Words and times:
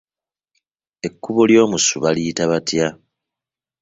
Ekkubo 1.07 1.41
ly’omusu 1.49 1.95
baliyita 2.03 2.43
batya? 2.51 2.87